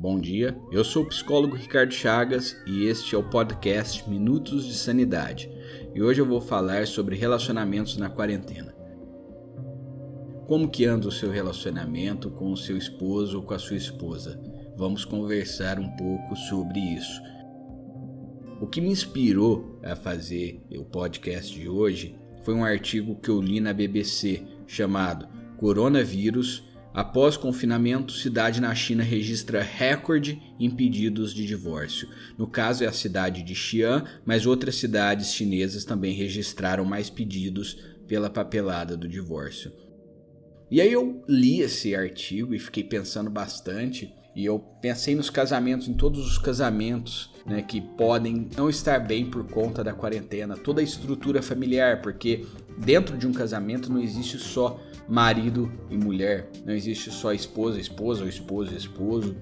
Bom 0.00 0.20
dia, 0.20 0.56
eu 0.70 0.84
sou 0.84 1.02
o 1.02 1.08
psicólogo 1.08 1.56
Ricardo 1.56 1.92
Chagas 1.92 2.56
e 2.64 2.84
este 2.84 3.16
é 3.16 3.18
o 3.18 3.28
podcast 3.28 4.08
Minutos 4.08 4.64
de 4.64 4.74
Sanidade. 4.74 5.50
E 5.92 6.00
hoje 6.00 6.20
eu 6.20 6.24
vou 6.24 6.40
falar 6.40 6.86
sobre 6.86 7.16
relacionamentos 7.16 7.96
na 7.96 8.08
quarentena. 8.08 8.72
Como 10.46 10.70
que 10.70 10.84
anda 10.84 11.08
o 11.08 11.10
seu 11.10 11.32
relacionamento 11.32 12.30
com 12.30 12.52
o 12.52 12.56
seu 12.56 12.76
esposo 12.76 13.38
ou 13.38 13.42
com 13.42 13.54
a 13.54 13.58
sua 13.58 13.76
esposa? 13.76 14.40
Vamos 14.76 15.04
conversar 15.04 15.80
um 15.80 15.90
pouco 15.96 16.36
sobre 16.36 16.78
isso. 16.78 17.20
O 18.60 18.68
que 18.68 18.80
me 18.80 18.90
inspirou 18.90 19.80
a 19.82 19.96
fazer 19.96 20.62
o 20.78 20.84
podcast 20.84 21.52
de 21.52 21.68
hoje 21.68 22.16
foi 22.44 22.54
um 22.54 22.64
artigo 22.64 23.16
que 23.16 23.30
eu 23.30 23.42
li 23.42 23.58
na 23.58 23.72
BBC 23.72 24.46
chamado 24.64 25.26
Coronavírus 25.56 26.67
Após 26.92 27.36
confinamento, 27.36 28.12
cidade 28.12 28.60
na 28.60 28.74
China 28.74 29.02
registra 29.02 29.62
recorde 29.62 30.42
em 30.58 30.70
pedidos 30.70 31.32
de 31.32 31.46
divórcio. 31.46 32.08
No 32.36 32.46
caso 32.46 32.82
é 32.82 32.86
a 32.86 32.92
cidade 32.92 33.42
de 33.42 33.54
Xi'an, 33.54 34.04
mas 34.24 34.46
outras 34.46 34.76
cidades 34.76 35.32
chinesas 35.32 35.84
também 35.84 36.14
registraram 36.14 36.84
mais 36.84 37.10
pedidos 37.10 37.78
pela 38.06 38.30
papelada 38.30 38.96
do 38.96 39.06
divórcio. 39.06 39.72
E 40.70 40.80
aí 40.80 40.92
eu 40.92 41.22
li 41.28 41.60
esse 41.60 41.94
artigo 41.94 42.54
e 42.54 42.58
fiquei 42.58 42.84
pensando 42.84 43.30
bastante 43.30 44.12
e 44.34 44.44
eu 44.44 44.58
pensei 44.80 45.14
nos 45.14 45.30
casamentos, 45.30 45.88
em 45.88 45.94
todos 45.94 46.26
os 46.26 46.38
casamentos 46.38 47.30
né, 47.44 47.62
que 47.62 47.80
podem 47.80 48.48
não 48.56 48.68
estar 48.68 49.00
bem 49.00 49.26
por 49.26 49.44
conta 49.44 49.82
da 49.82 49.92
quarentena, 49.92 50.56
toda 50.56 50.80
a 50.80 50.84
estrutura 50.84 51.42
familiar, 51.42 52.02
porque 52.02 52.46
dentro 52.76 53.16
de 53.16 53.26
um 53.26 53.32
casamento 53.32 53.92
não 53.92 54.00
existe 54.00 54.38
só 54.38 54.80
marido 55.08 55.72
e 55.90 55.96
mulher, 55.96 56.50
não 56.64 56.74
existe 56.74 57.10
só 57.10 57.32
esposa, 57.32 57.80
esposa 57.80 58.22
ou 58.22 58.28
esposo, 58.28 58.74
esposo. 58.74 59.36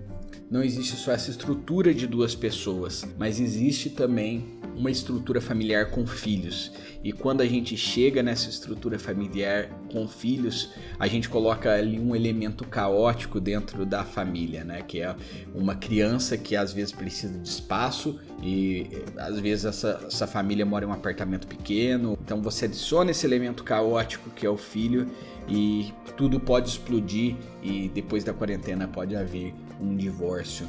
Não 0.48 0.62
existe 0.62 0.95
só 0.95 1.10
essa 1.10 1.30
estrutura 1.30 1.92
de 1.92 2.06
duas 2.06 2.37
pessoas, 2.37 3.04
mas 3.18 3.40
existe 3.40 3.90
também 3.90 4.60
uma 4.77 4.91
estrutura 4.91 5.41
familiar 5.41 5.91
com 5.91 6.07
filhos. 6.07 6.73
E 7.02 7.13
quando 7.13 7.41
a 7.41 7.46
gente 7.46 7.77
chega 7.77 8.23
nessa 8.23 8.51
estrutura 8.51 8.99
familiar 8.99 9.69
com 9.93 10.07
filhos, 10.09 10.71
a 10.99 11.07
gente 11.07 11.29
coloca 11.29 11.73
ali 11.73 11.99
um 11.99 12.15
elemento 12.15 12.65
caótico 12.66 13.41
dentro 13.41 13.87
da 13.87 14.04
família, 14.04 14.65
né? 14.65 14.82
Que 14.82 15.01
é 15.01 15.15
uma 15.54 15.74
criança 15.74 16.37
que 16.37 16.57
às 16.57 16.73
vezes 16.73 16.93
precisa 16.93 17.38
de 17.38 17.49
espaço 17.49 18.19
e 18.43 18.91
às 19.16 19.38
vezes 19.38 19.65
essa, 19.65 20.01
essa 20.07 20.27
família 20.27 20.66
mora 20.66 20.85
em 20.85 20.88
um 20.88 20.93
apartamento 20.93 21.47
pequeno. 21.47 22.19
Então 22.24 22.43
você 22.43 22.65
adiciona 22.65 23.10
esse 23.10 23.24
elemento 23.24 23.65
caótico 23.65 24.30
que 24.30 24.45
é 24.45 24.51
o 24.51 24.57
filho 24.57 25.07
e 25.49 25.93
tudo 26.16 26.41
pode 26.41 26.69
explodir 26.69 27.37
e 27.63 27.88
depois 27.88 28.24
da 28.24 28.32
quarentena 28.32 28.88
pode 28.88 29.15
haver 29.15 29.54
um 29.80 29.97
divórcio. 29.97 30.66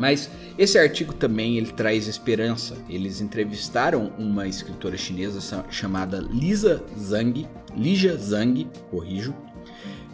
Mas 0.00 0.30
esse 0.56 0.78
artigo 0.78 1.12
também 1.12 1.58
ele 1.58 1.72
traz 1.72 2.08
esperança. 2.08 2.74
Eles 2.88 3.20
entrevistaram 3.20 4.10
uma 4.18 4.48
escritora 4.48 4.96
chinesa 4.96 5.64
chamada 5.68 6.18
Lisa 6.18 6.82
Zhang, 6.98 7.46
Lija 7.76 8.16
Zhang, 8.16 8.66
corrijo, 8.90 9.34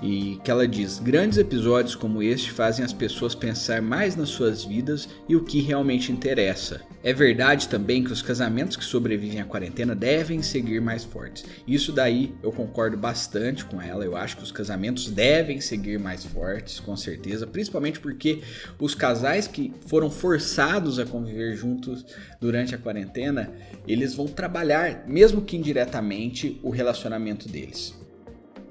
e 0.02 0.39
que 0.44 0.50
ela 0.50 0.66
diz: 0.66 0.98
grandes 0.98 1.39
episódios 1.39 1.94
como 1.94 2.22
este 2.22 2.50
fazem 2.50 2.84
as 2.84 2.92
pessoas 2.92 3.34
pensar 3.34 3.80
mais 3.80 4.16
nas 4.16 4.28
suas 4.28 4.64
vidas 4.64 5.08
e 5.28 5.36
o 5.36 5.44
que 5.44 5.61
realmente 5.61 6.12
interessa. 6.12 6.80
É 7.02 7.12
verdade 7.12 7.69
também 7.69 8.02
que 8.02 8.12
os 8.12 8.20
casamentos 8.20 8.77
que 8.77 8.84
sobrevivem 8.84 9.41
à 9.41 9.44
quarentena 9.44 9.94
devem 9.94 10.42
seguir 10.42 10.80
mais 10.80 11.05
fortes. 11.05 11.44
Isso 11.67 11.92
daí 11.92 12.34
eu 12.42 12.50
concordo 12.50 12.97
bastante 12.97 13.64
com 13.64 13.80
ela. 13.80 14.05
Eu 14.05 14.17
acho 14.17 14.36
que 14.36 14.42
os 14.42 14.50
casamentos 14.50 15.08
devem 15.08 15.61
seguir 15.61 15.98
mais 15.98 16.24
fortes, 16.24 16.80
com 16.80 16.97
certeza, 16.97 17.47
principalmente 17.47 18.00
porque 18.00 18.42
os 18.78 18.94
casais 18.94 19.47
que 19.47 19.72
foram 19.86 20.11
forçados 20.11 20.98
a 20.98 21.06
conviver 21.06 21.55
juntos 21.55 22.05
durante 22.41 22.74
a 22.74 22.78
quarentena, 22.78 23.52
eles 23.86 24.14
vão 24.14 24.27
trabalhar, 24.27 25.05
mesmo 25.06 25.42
que 25.42 25.56
indiretamente, 25.56 26.58
o 26.62 26.70
relacionamento 26.70 27.48
deles. 27.48 28.05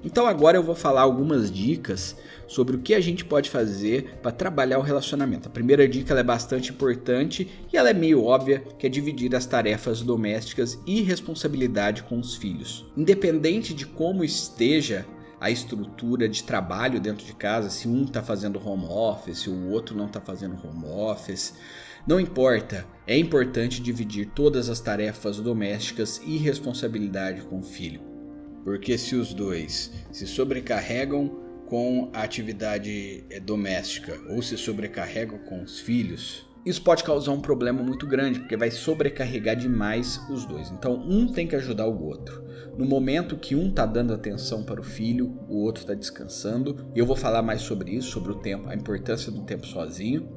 Então 0.04 0.26
agora 0.26 0.56
eu 0.56 0.62
vou 0.62 0.74
falar 0.74 1.02
algumas 1.02 1.50
dicas 1.50 2.16
sobre 2.46 2.76
o 2.76 2.78
que 2.78 2.94
a 2.94 3.00
gente 3.00 3.24
pode 3.24 3.50
fazer 3.50 4.18
para 4.22 4.30
trabalhar 4.30 4.78
o 4.78 4.82
relacionamento. 4.82 5.48
A 5.48 5.52
primeira 5.52 5.88
dica 5.88 6.14
é 6.14 6.22
bastante 6.22 6.70
importante 6.70 7.48
e 7.72 7.76
ela 7.76 7.90
é 7.90 7.94
meio 7.94 8.22
óbvia, 8.24 8.62
que 8.78 8.86
é 8.86 8.90
dividir 8.90 9.34
as 9.34 9.46
tarefas 9.46 10.02
domésticas 10.02 10.78
e 10.86 11.02
responsabilidade 11.02 12.02
com 12.04 12.18
os 12.18 12.36
filhos. 12.36 12.86
Independente 12.96 13.74
de 13.74 13.86
como 13.86 14.22
esteja 14.22 15.04
a 15.40 15.50
estrutura 15.50 16.28
de 16.28 16.42
trabalho 16.44 17.00
dentro 17.00 17.26
de 17.26 17.34
casa, 17.34 17.68
se 17.68 17.88
um 17.88 18.04
está 18.04 18.22
fazendo 18.22 18.60
home 18.64 18.86
office, 18.86 19.40
se 19.40 19.50
o 19.50 19.70
outro 19.70 19.96
não 19.96 20.06
está 20.06 20.20
fazendo 20.20 20.56
home 20.66 20.86
office, 20.86 21.54
não 22.06 22.20
importa, 22.20 22.86
é 23.06 23.18
importante 23.18 23.82
dividir 23.82 24.30
todas 24.34 24.68
as 24.68 24.80
tarefas 24.80 25.38
domésticas 25.38 26.20
e 26.24 26.36
responsabilidade 26.36 27.42
com 27.42 27.58
o 27.58 27.62
filho. 27.62 28.15
Porque 28.66 28.98
se 28.98 29.14
os 29.14 29.32
dois 29.32 29.92
se 30.10 30.26
sobrecarregam 30.26 31.28
com 31.68 32.10
a 32.12 32.24
atividade 32.24 33.24
eh, 33.30 33.38
doméstica 33.38 34.18
ou 34.28 34.42
se 34.42 34.58
sobrecarregam 34.58 35.38
com 35.38 35.62
os 35.62 35.78
filhos, 35.78 36.44
isso 36.64 36.82
pode 36.82 37.04
causar 37.04 37.30
um 37.30 37.40
problema 37.40 37.80
muito 37.80 38.08
grande, 38.08 38.40
porque 38.40 38.56
vai 38.56 38.72
sobrecarregar 38.72 39.54
demais 39.54 40.20
os 40.28 40.44
dois. 40.44 40.68
Então, 40.72 40.94
um 40.94 41.28
tem 41.28 41.46
que 41.46 41.54
ajudar 41.54 41.86
o 41.86 42.06
outro. 42.06 42.42
No 42.76 42.84
momento 42.84 43.36
que 43.36 43.54
um 43.54 43.68
está 43.68 43.86
dando 43.86 44.12
atenção 44.12 44.64
para 44.64 44.80
o 44.80 44.84
filho, 44.84 45.38
o 45.48 45.62
outro 45.62 45.82
está 45.82 45.94
descansando. 45.94 46.90
Eu 46.92 47.06
vou 47.06 47.14
falar 47.14 47.42
mais 47.42 47.62
sobre 47.62 47.92
isso, 47.92 48.10
sobre 48.10 48.32
o 48.32 48.40
tempo, 48.40 48.68
a 48.68 48.74
importância 48.74 49.30
do 49.30 49.42
tempo 49.42 49.64
sozinho. 49.64 50.28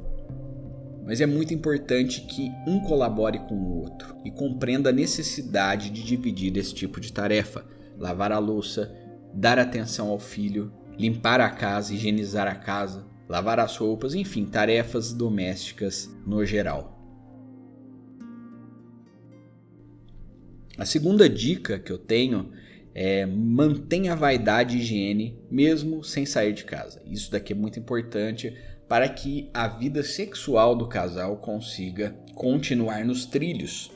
Mas 1.03 1.19
é 1.19 1.25
muito 1.25 1.51
importante 1.51 2.21
que 2.21 2.51
um 2.67 2.79
colabore 2.81 3.39
com 3.39 3.55
o 3.55 3.79
outro 3.79 4.15
e 4.23 4.29
compreenda 4.29 4.91
a 4.91 4.93
necessidade 4.93 5.89
de 5.89 6.03
dividir 6.03 6.55
esse 6.57 6.75
tipo 6.75 6.99
de 6.99 7.11
tarefa 7.11 7.65
lavar 7.99 8.31
a 8.31 8.39
louça, 8.39 8.95
dar 9.33 9.59
atenção 9.59 10.07
ao 10.07 10.17
filho, 10.17 10.71
limpar 10.97 11.41
a 11.41 11.49
casa, 11.49 11.93
higienizar 11.93 12.47
a 12.47 12.55
casa, 12.55 13.05
lavar 13.27 13.59
as 13.59 13.77
roupas, 13.77 14.15
enfim, 14.15 14.45
tarefas 14.45 15.13
domésticas 15.13 16.09
no 16.25 16.43
geral. 16.45 16.97
A 20.77 20.85
segunda 20.85 21.29
dica 21.29 21.77
que 21.77 21.91
eu 21.91 21.97
tenho 21.97 22.51
é 22.95 23.25
mantenha 23.25 24.13
a 24.13 24.15
vaidade 24.15 24.77
e 24.77 24.79
higiene 24.79 25.37
mesmo 25.51 26.03
sem 26.03 26.25
sair 26.25 26.53
de 26.53 26.63
casa. 26.63 27.01
Isso 27.05 27.29
daqui 27.29 27.53
é 27.53 27.55
muito 27.55 27.77
importante 27.77 28.55
para 28.89 29.07
que 29.07 29.49
a 29.53 29.67
vida 29.67 30.01
sexual 30.01 30.75
do 30.75 30.87
casal 30.87 31.37
consiga 31.37 32.15
continuar 32.33 33.05
nos 33.05 33.23
trilhos. 33.23 33.91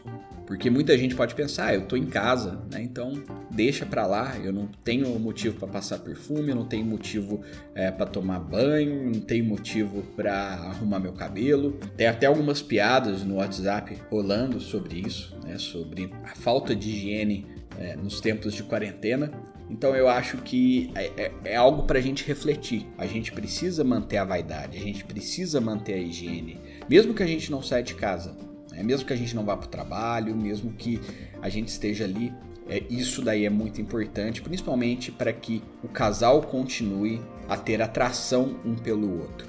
Porque 0.46 0.70
muita 0.70 0.96
gente 0.98 1.16
pode 1.16 1.34
pensar, 1.34 1.68
ah, 1.68 1.74
eu 1.74 1.88
tô 1.88 1.96
em 1.96 2.06
casa, 2.06 2.62
né? 2.72 2.82
Então 2.84 3.24
deixa 3.50 3.86
pra 3.86 4.06
lá, 4.06 4.38
eu 4.38 4.52
não 4.52 4.68
tenho 4.84 5.08
motivo 5.18 5.58
para 5.58 5.68
passar 5.68 6.00
perfume, 6.00 6.50
eu 6.50 6.56
não 6.56 6.66
tenho 6.66 6.86
motivo 6.86 7.42
é, 7.74 7.90
para 7.90 8.06
tomar 8.06 8.40
banho, 8.40 9.10
não 9.10 9.22
tenho 9.22 9.46
motivo 9.46 10.04
para 10.16 10.34
arrumar 10.34 11.00
meu 11.00 11.14
cabelo. 11.14 11.80
Tem 11.98 12.08
até 12.08 12.28
algumas 12.28 12.62
piadas 12.62 13.24
no 13.24 13.38
WhatsApp 13.38 13.98
rolando 14.12 14.60
sobre 14.60 15.00
isso, 15.00 15.36
né? 15.44 15.58
Sobre 15.58 16.12
a 16.24 16.36
falta 16.36 16.76
de 16.76 16.90
higiene 16.90 17.48
é, 17.80 17.96
nos 17.96 18.20
tempos 18.20 18.54
de 18.54 18.64
quarentena. 18.64 19.32
Então 19.70 19.96
eu 19.96 20.08
acho 20.08 20.38
que 20.38 20.92
é, 20.96 21.06
é, 21.18 21.32
é 21.46 21.56
algo 21.56 21.84
para 21.84 22.00
a 22.00 22.02
gente 22.02 22.26
refletir. 22.26 22.88
A 22.98 23.08
gente 23.08 23.32
precisa 23.32 23.84
manter 23.84 24.18
a 24.18 24.26
vaidade, 24.26 24.78
a 24.78 24.82
gente 24.82 25.04
precisa 25.04 25.60
manter 25.60 25.94
a 25.94 25.98
higiene, 25.98 26.60
mesmo 26.90 27.14
que 27.14 27.24
a 27.24 27.28
gente 27.28 27.50
não 27.52 27.62
saia 27.62 27.84
de 27.84 27.96
casa. 27.96 28.36
Né? 28.72 28.84
Mesmo 28.84 29.06
que 29.06 29.14
a 29.14 29.16
gente 29.16 29.36
não 29.36 29.46
vá 29.46 29.56
para 29.56 29.68
o 29.68 29.70
trabalho, 29.70 30.36
mesmo 30.36 30.74
que 30.74 31.00
a 31.42 31.50
gente 31.50 31.70
esteja 31.70 32.04
ali, 32.04 32.34
é, 32.68 32.84
isso 32.90 33.22
daí 33.22 33.46
é 33.46 33.50
muito 33.50 33.82
importante, 33.82 34.42
principalmente 34.42 35.12
para 35.12 35.34
que 35.34 35.62
o 35.84 35.88
casal 35.88 36.42
continue 36.42 37.22
a 37.48 37.58
ter 37.58 37.82
atração 37.82 38.60
um 38.66 38.76
pelo 38.76 39.22
outro. 39.22 39.48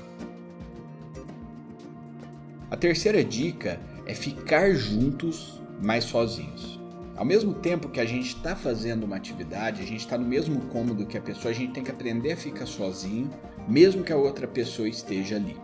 A 2.71 2.77
terceira 2.77 3.23
dica 3.23 3.81
é 4.07 4.15
ficar 4.15 4.75
juntos, 4.75 5.63
mas 5.81 6.05
sozinhos. 6.05 6.81
Ao 7.17 7.25
mesmo 7.25 7.55
tempo 7.55 7.89
que 7.89 8.01
a 8.01 8.05
gente 8.05 8.37
está 8.37 8.57
fazendo 8.57 9.05
uma 9.05 9.17
atividade, 9.17 9.81
a 9.81 9.87
gente 9.87 10.01
está 10.01 10.19
no 10.19 10.27
mesmo 10.27 10.61
cômodo 10.63 11.07
que 11.07 11.17
a 11.17 11.21
pessoa, 11.21 11.53
a 11.53 11.55
gente 11.55 11.73
tem 11.73 11.85
que 11.85 11.91
aprender 11.91 12.33
a 12.33 12.37
ficar 12.37 12.67
sozinho, 12.67 13.31
mesmo 13.69 14.03
que 14.03 14.13
a 14.13 14.17
outra 14.17 14.49
pessoa 14.49 14.89
esteja 14.89 15.37
ali. 15.37 15.57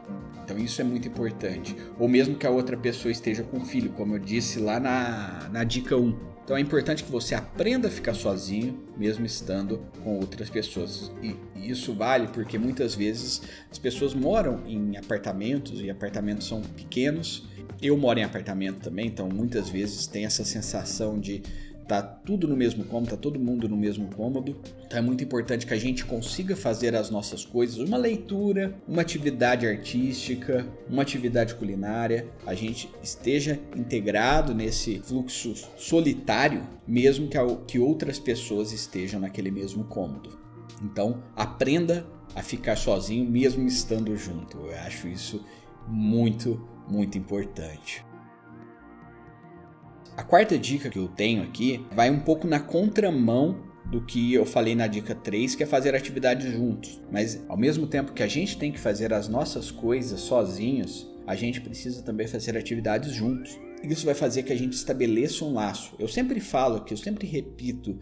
Então 0.45 0.57
isso 0.57 0.81
é 0.81 0.85
muito 0.85 1.09
importante. 1.09 1.77
Ou 1.99 2.09
mesmo 2.09 2.37
que 2.37 2.47
a 2.47 2.51
outra 2.51 2.77
pessoa 2.77 3.11
esteja 3.11 3.43
com 3.43 3.65
filho, 3.65 3.91
como 3.91 4.15
eu 4.15 4.19
disse 4.19 4.61
lá 4.61 4.79
na, 4.79 5.49
na 5.51 5.65
dica 5.65 5.97
1. 5.97 6.31
Então 6.45 6.57
é 6.57 6.61
importante 6.61 7.05
que 7.05 7.11
você 7.11 7.35
aprenda 7.35 7.87
a 7.87 7.91
ficar 7.91 8.15
sozinho, 8.15 8.79
mesmo 8.97 9.25
estando 9.25 9.81
com 10.03 10.19
outras 10.19 10.51
pessoas. 10.51 11.13
E 11.23 11.37
isso 11.55 11.95
vale 11.95 12.27
porque 12.29 12.59
muitas 12.59 12.95
vezes 12.95 13.43
as 13.71 13.79
pessoas 13.79 14.15
moram 14.15 14.63
em 14.67 14.97
apartamentos 14.97 15.81
e 15.81 15.91
apartamentos 15.91 16.49
são 16.49 16.61
pequenos. 16.63 17.49
Eu 17.83 17.97
moro 17.97 18.19
em 18.19 18.25
apartamento 18.25 18.81
também, 18.81 19.07
então 19.07 19.29
muitas 19.29 19.69
vezes 19.69 20.07
tem 20.07 20.25
essa 20.25 20.45
sensação 20.45 21.19
de 21.19 21.43
tá 21.91 22.01
tudo 22.01 22.47
no 22.47 22.57
mesmo 22.57 22.85
cômodo, 22.85 23.11
tá 23.11 23.17
todo 23.17 23.41
mundo 23.41 23.69
no 23.69 23.77
mesmo 23.77 24.07
cômodo. 24.15 24.57
Então 24.87 24.99
é 24.99 25.03
muito 25.03 25.25
importante 25.25 25.67
que 25.67 25.75
a 25.75 25.79
gente 25.79 26.05
consiga 26.05 26.55
fazer 26.55 26.95
as 26.95 27.11
nossas 27.11 27.45
coisas, 27.45 27.79
uma 27.79 27.97
leitura, 27.97 28.77
uma 28.87 29.03
atividade 29.03 29.67
artística, 29.67 30.65
uma 30.89 31.03
atividade 31.03 31.57
culinária, 31.57 32.29
a 32.47 32.55
gente 32.55 32.89
esteja 33.03 33.59
integrado 33.75 34.55
nesse 34.55 35.01
fluxo 35.01 35.53
solitário, 35.77 36.63
mesmo 36.87 37.27
que, 37.27 37.39
que 37.67 37.79
outras 37.81 38.21
pessoas 38.21 38.73
estejam 38.73 39.19
naquele 39.19 39.51
mesmo 39.51 39.83
cômodo. 39.83 40.39
Então, 40.83 41.25
aprenda 41.35 42.07
a 42.37 42.43
ficar 42.43 42.77
sozinho 42.77 43.29
mesmo 43.29 43.67
estando 43.67 44.17
junto. 44.17 44.59
Eu 44.59 44.79
acho 44.79 45.09
isso 45.09 45.45
muito, 45.89 46.61
muito 46.91 47.17
importante. 47.17 48.05
A 50.17 50.23
quarta 50.23 50.59
dica 50.59 50.91
que 50.91 50.99
eu 50.99 51.09
tenho 51.09 51.43
aqui 51.43 51.87
vai 51.95 52.11
um 52.11 52.21
pouco 52.21 52.47
na 52.47 52.61
contramão 52.61 53.69
do 53.87 54.05
que 54.05 54.35
eu 54.35 54.45
falei 54.45 54.75
na 54.75 54.87
dica 54.87 55.15
3, 55.15 55.55
que 55.55 55.63
é 55.63 55.67
fazer 55.67 55.95
atividades 55.95 56.53
juntos. 56.53 57.01
Mas 57.11 57.43
ao 57.49 57.57
mesmo 57.57 57.87
tempo 57.87 58.13
que 58.13 58.23
a 58.23 58.29
gente 58.29 58.59
tem 58.59 58.71
que 58.71 58.79
fazer 58.79 59.13
as 59.13 59.29
nossas 59.29 59.71
coisas 59.71 60.21
sozinhos, 60.21 61.09
a 61.27 61.35
gente 61.35 61.61
precisa 61.61 62.03
também 62.03 62.27
fazer 62.27 62.57
atividades 62.57 63.13
juntos. 63.13 63.59
Isso 63.83 64.05
vai 64.05 64.15
fazer 64.15 64.43
que 64.43 64.53
a 64.53 64.57
gente 64.57 64.75
estabeleça 64.75 65.45
um 65.45 65.55
laço. 65.55 65.95
Eu 65.99 66.07
sempre 66.07 66.39
falo 66.39 66.85
que 66.85 66.93
eu 66.93 66.99
sempre 66.99 67.27
repito 67.27 67.99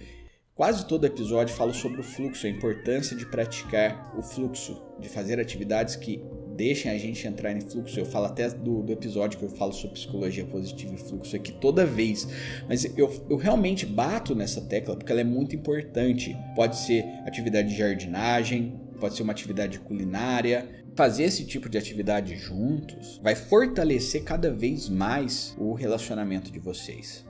Quase 0.58 0.84
todo 0.86 1.06
episódio 1.06 1.54
falo 1.54 1.72
sobre 1.72 2.00
o 2.00 2.02
fluxo, 2.02 2.44
a 2.44 2.50
importância 2.50 3.16
de 3.16 3.24
praticar 3.24 4.12
o 4.18 4.22
fluxo, 4.24 4.82
de 4.98 5.08
fazer 5.08 5.38
atividades 5.38 5.94
que 5.94 6.20
deixem 6.58 6.90
a 6.90 6.98
gente 6.98 7.24
entrar 7.26 7.52
em 7.52 7.60
fluxo. 7.60 8.00
Eu 8.00 8.04
falo 8.04 8.26
até 8.26 8.50
do, 8.50 8.82
do 8.82 8.92
episódio 8.92 9.38
que 9.38 9.44
eu 9.44 9.48
falo 9.48 9.72
sobre 9.72 9.94
psicologia 9.94 10.44
positiva 10.44 10.92
e 10.92 10.98
fluxo 10.98 11.36
aqui 11.36 11.52
toda 11.52 11.86
vez, 11.86 12.26
mas 12.68 12.84
eu, 12.98 13.24
eu 13.30 13.36
realmente 13.36 13.86
bato 13.86 14.34
nessa 14.34 14.60
tecla 14.60 14.96
porque 14.96 15.12
ela 15.12 15.20
é 15.20 15.24
muito 15.24 15.54
importante. 15.54 16.36
Pode 16.56 16.76
ser 16.76 17.04
atividade 17.24 17.68
de 17.68 17.78
jardinagem, 17.78 18.74
pode 18.98 19.14
ser 19.14 19.22
uma 19.22 19.32
atividade 19.32 19.78
culinária. 19.78 20.68
Fazer 20.96 21.22
esse 21.24 21.44
tipo 21.44 21.68
de 21.68 21.78
atividade 21.78 22.34
juntos 22.34 23.20
vai 23.22 23.36
fortalecer 23.36 24.24
cada 24.24 24.50
vez 24.52 24.88
mais 24.88 25.54
o 25.56 25.72
relacionamento 25.74 26.50
de 26.50 26.58
vocês. 26.58 27.24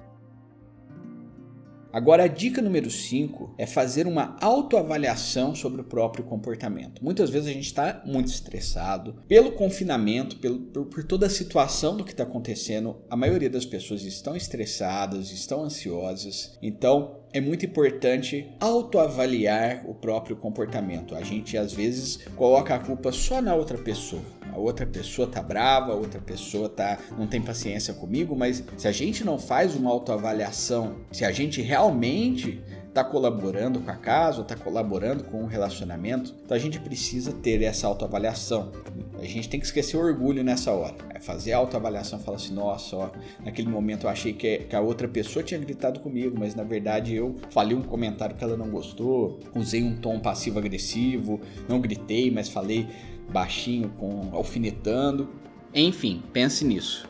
Agora, 1.92 2.24
a 2.24 2.28
dica 2.28 2.60
número 2.60 2.90
5 2.90 3.54
é 3.56 3.66
fazer 3.66 4.06
uma 4.06 4.36
autoavaliação 4.40 5.54
sobre 5.54 5.80
o 5.80 5.84
próprio 5.84 6.24
comportamento. 6.24 7.02
Muitas 7.02 7.30
vezes 7.30 7.48
a 7.48 7.52
gente 7.52 7.66
está 7.66 8.02
muito 8.04 8.28
estressado 8.28 9.16
pelo 9.26 9.52
confinamento, 9.52 10.36
pelo, 10.36 10.60
por, 10.60 10.86
por 10.86 11.04
toda 11.04 11.26
a 11.26 11.30
situação 11.30 11.96
do 11.96 12.04
que 12.04 12.10
está 12.12 12.24
acontecendo. 12.24 12.96
A 13.08 13.16
maioria 13.16 13.48
das 13.48 13.64
pessoas 13.64 14.02
estão 14.02 14.36
estressadas, 14.36 15.30
estão 15.30 15.64
ansiosas. 15.64 16.58
Então, 16.60 17.18
é 17.32 17.40
muito 17.40 17.64
importante 17.64 18.48
autoavaliar 18.60 19.84
o 19.88 19.94
próprio 19.94 20.36
comportamento. 20.36 21.14
A 21.14 21.22
gente 21.22 21.56
às 21.56 21.72
vezes 21.72 22.18
coloca 22.36 22.74
a 22.74 22.78
culpa 22.78 23.12
só 23.12 23.40
na 23.40 23.54
outra 23.54 23.78
pessoa. 23.78 24.37
Outra 24.58 24.86
pessoa 24.86 25.28
tá 25.28 25.42
brava, 25.42 25.92
a 25.92 25.94
outra 25.94 26.20
pessoa 26.20 26.68
tá 26.68 26.98
não 27.16 27.26
tem 27.26 27.40
paciência 27.40 27.94
comigo, 27.94 28.36
mas 28.36 28.64
se 28.76 28.88
a 28.88 28.92
gente 28.92 29.24
não 29.24 29.38
faz 29.38 29.74
uma 29.74 29.90
autoavaliação, 29.90 30.96
se 31.12 31.24
a 31.24 31.32
gente 31.32 31.60
realmente 31.62 32.62
está 32.88 33.04
colaborando 33.04 33.80
com 33.80 33.90
a 33.90 33.96
casa, 33.96 34.42
está 34.42 34.56
colaborando 34.56 35.24
com 35.24 35.44
o 35.44 35.46
relacionamento, 35.46 36.34
então 36.44 36.56
a 36.56 36.60
gente 36.60 36.80
precisa 36.80 37.32
ter 37.32 37.62
essa 37.62 37.86
autoavaliação. 37.86 38.72
A 39.20 39.24
gente 39.24 39.48
tem 39.48 39.58
que 39.58 39.66
esquecer 39.66 39.96
o 39.96 40.00
orgulho 40.00 40.44
nessa 40.44 40.70
hora. 40.72 40.94
É 41.12 41.18
fazer 41.18 41.52
a 41.52 41.58
autoavaliação 41.58 42.18
falar 42.20 42.36
assim: 42.36 42.54
nossa, 42.54 42.96
ó, 42.96 43.10
naquele 43.44 43.68
momento 43.68 44.04
eu 44.04 44.10
achei 44.10 44.32
que, 44.32 44.58
que 44.58 44.76
a 44.76 44.80
outra 44.80 45.08
pessoa 45.08 45.42
tinha 45.42 45.58
gritado 45.58 46.00
comigo, 46.00 46.36
mas 46.38 46.54
na 46.54 46.62
verdade 46.62 47.14
eu 47.14 47.36
falei 47.50 47.76
um 47.76 47.82
comentário 47.82 48.36
que 48.36 48.44
ela 48.44 48.56
não 48.56 48.70
gostou, 48.70 49.40
usei 49.54 49.82
um 49.82 49.96
tom 49.96 50.20
passivo-agressivo, 50.20 51.40
não 51.68 51.80
gritei, 51.80 52.30
mas 52.30 52.48
falei 52.48 52.86
baixinho, 53.28 53.88
com 53.98 54.30
alfinetando. 54.32 55.28
Enfim, 55.74 56.22
pense 56.32 56.64
nisso. 56.64 57.08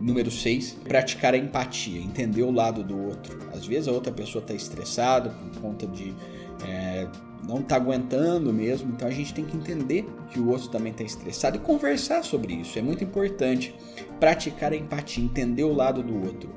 Número 0.00 0.30
6, 0.30 0.78
praticar 0.82 1.34
a 1.34 1.36
empatia, 1.36 2.00
entender 2.00 2.42
o 2.42 2.50
lado 2.50 2.82
do 2.82 2.98
outro. 2.98 3.38
Às 3.52 3.66
vezes 3.66 3.86
a 3.86 3.92
outra 3.92 4.10
pessoa 4.10 4.40
está 4.40 4.54
estressada 4.54 5.28
por 5.28 5.60
conta 5.60 5.86
de 5.86 6.14
é, 6.66 7.06
não 7.46 7.62
tá 7.62 7.76
aguentando 7.76 8.52
mesmo, 8.52 8.90
então 8.90 9.08
a 9.08 9.10
gente 9.10 9.32
tem 9.32 9.44
que 9.44 9.56
entender 9.56 10.06
que 10.30 10.38
o 10.38 10.48
outro 10.48 10.68
também 10.68 10.92
está 10.92 11.02
estressado 11.02 11.56
e 11.56 11.60
conversar 11.60 12.22
sobre 12.22 12.54
isso. 12.54 12.78
É 12.78 12.82
muito 12.82 13.02
importante 13.02 13.74
praticar 14.18 14.72
a 14.72 14.76
empatia, 14.76 15.24
entender 15.24 15.64
o 15.64 15.72
lado 15.72 16.02
do 16.02 16.14
outro. 16.26 16.50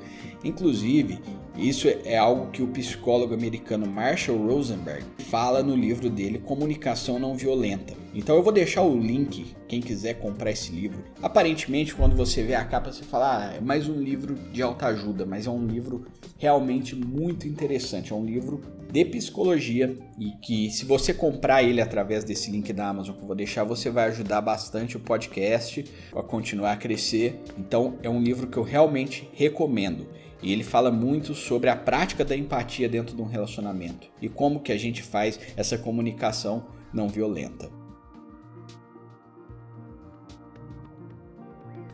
Inclusive, 0.44 1.20
isso 1.56 1.88
é 1.88 2.18
algo 2.18 2.50
que 2.52 2.64
o 2.64 2.68
psicólogo 2.68 3.34
americano 3.34 3.86
Marshall 3.86 4.38
Rosenberg 4.38 5.06
fala 5.30 5.62
no 5.62 5.76
livro 5.76 6.10
dele 6.10 6.40
Comunicação 6.40 7.20
Não 7.20 7.36
Violenta. 7.36 7.94
Então 8.14 8.36
eu 8.36 8.44
vou 8.44 8.52
deixar 8.52 8.82
o 8.82 9.00
link, 9.00 9.56
quem 9.68 9.80
quiser 9.80 10.16
comprar 10.16 10.52
esse 10.52 10.72
livro. 10.72 11.04
Aparentemente, 11.22 11.94
quando 11.94 12.16
você 12.16 12.44
vê 12.44 12.56
a 12.56 12.66
capa, 12.66 12.92
você 12.92 13.04
fala, 13.04 13.38
ah, 13.38 13.54
é 13.56 13.62
mais 13.62 13.88
um 13.88 14.00
livro 14.00 14.36
de 14.52 14.62
alta 14.62 14.88
ajuda, 14.88 15.26
mas 15.26 15.46
é 15.46 15.50
um 15.50 15.66
livro 15.66 16.06
realmente 16.38 16.96
muito 16.96 17.48
interessante. 17.48 18.12
É 18.12 18.16
um 18.16 18.26
livro 18.26 18.62
de 18.92 19.06
psicologia 19.06 19.98
e 20.20 20.32
que 20.42 20.70
se 20.70 20.86
você 20.86 21.14
comprar 21.14 21.64
ele 21.64 21.82
através 21.82 22.24
desse 22.24 22.52
link 22.52 22.72
da 22.72 22.88
Amazon 22.88 23.16
que 23.16 23.22
eu 23.24 23.28
vou 23.28 23.36
deixar, 23.36 23.64
você 23.64 23.90
vai 23.90 24.10
ajudar 24.10 24.42
bastante 24.42 24.98
o 24.98 25.00
podcast 25.00 25.86
a 26.16 26.22
continuar 26.22 26.74
a 26.74 26.78
crescer. 26.78 27.42
Então 27.58 27.98
é 28.04 28.10
um 28.10 28.22
livro 28.22 28.48
que 28.48 28.58
eu 28.58 28.64
realmente 28.64 29.28
recomendo. 29.34 30.08
E 30.44 30.52
ele 30.52 30.64
fala 30.64 30.92
muito 30.92 31.34
sobre 31.34 31.70
a 31.70 31.76
prática 31.76 32.26
da 32.26 32.36
empatia 32.36 32.90
dentro 32.90 33.16
de 33.16 33.22
um 33.22 33.26
relacionamento 33.26 34.10
e 34.22 34.28
como 34.28 34.60
que 34.60 34.74
a 34.74 34.78
gente 34.78 35.02
faz 35.02 35.40
essa 35.56 35.78
comunicação 35.78 36.66
não 36.94 37.08
violenta. 37.08 37.72